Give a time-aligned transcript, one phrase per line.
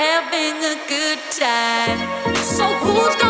[0.00, 1.98] having a good time.
[2.56, 3.29] So who's gonna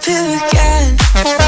[0.00, 1.47] so much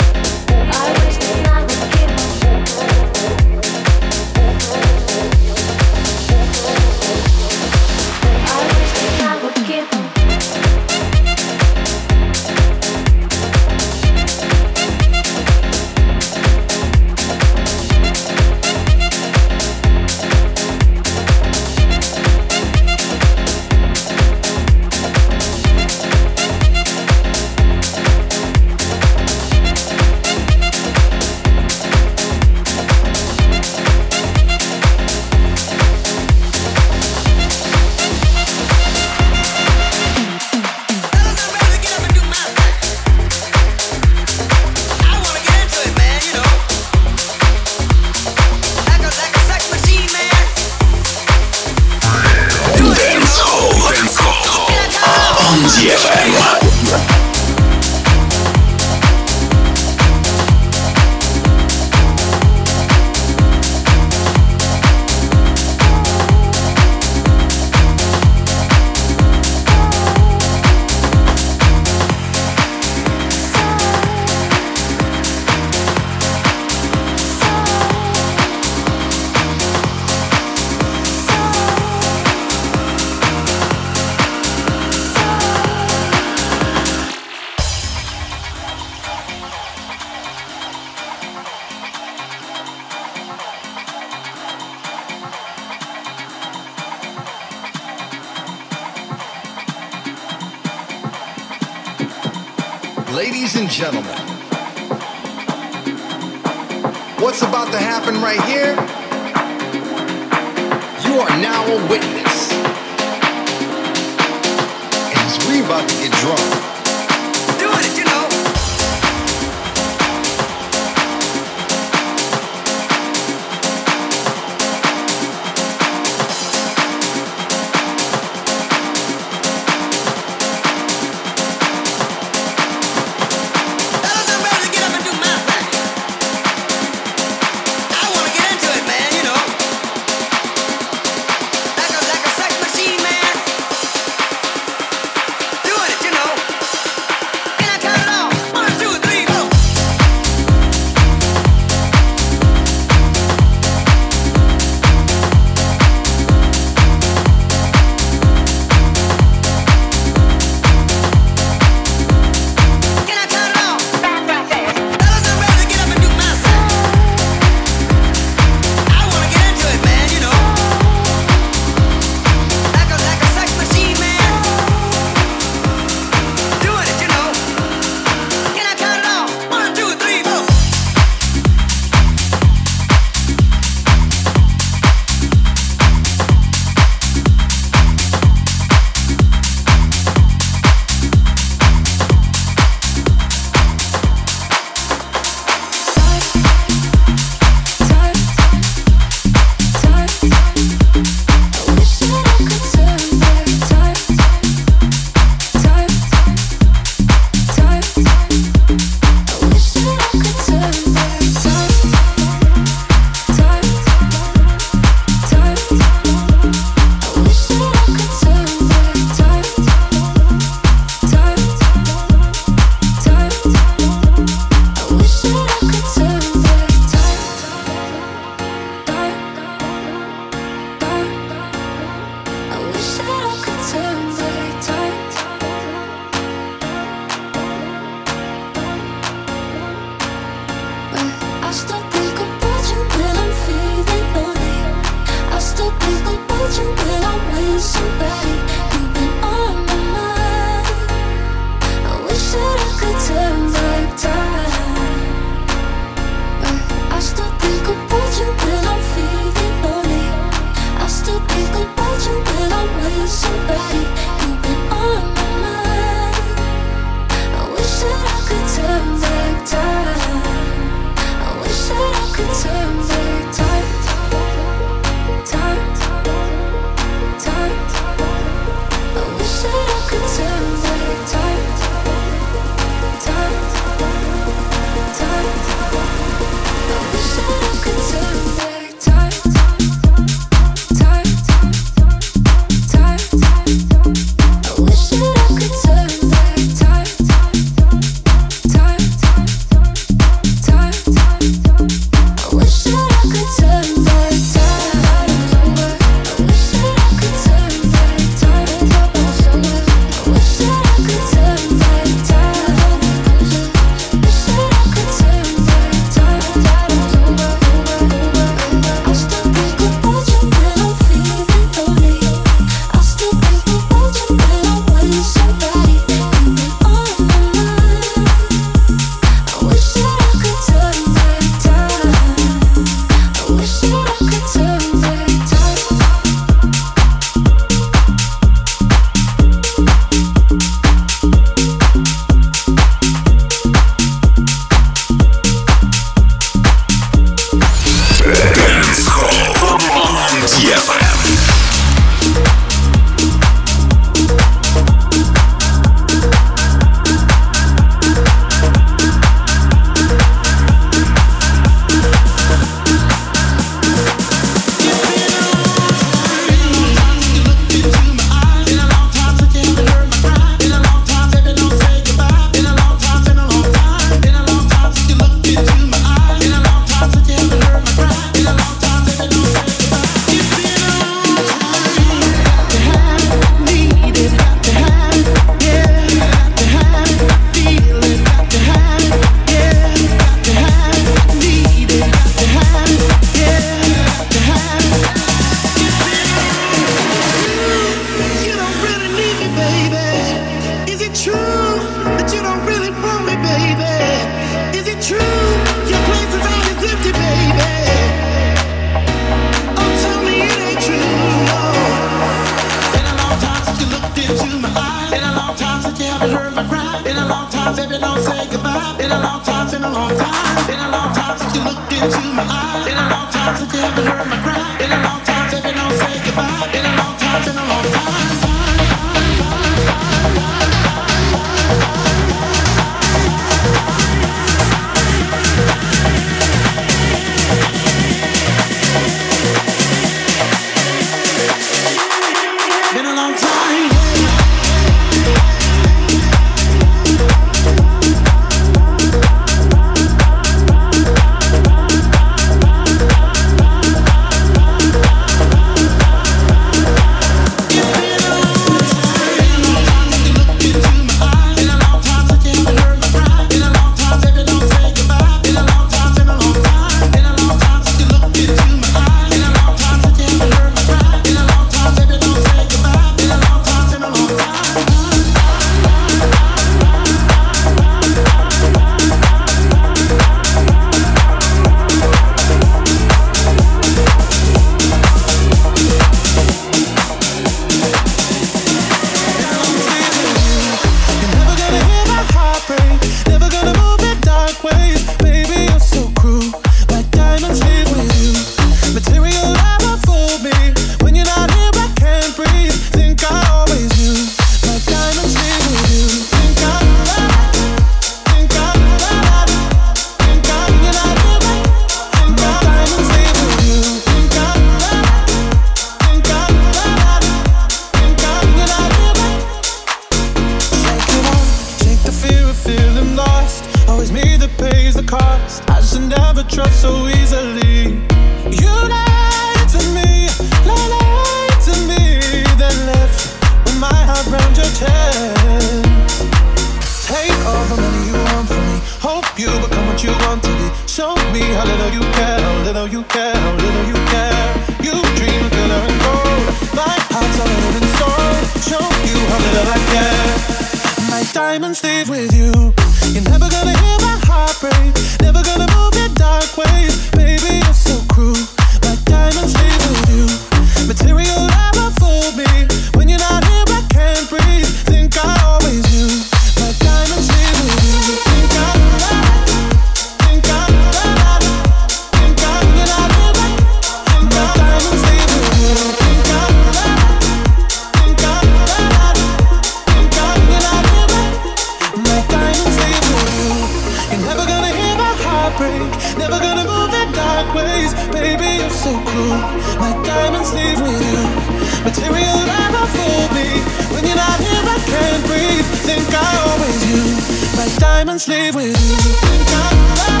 [597.91, 600.00] Diamonds leave with you.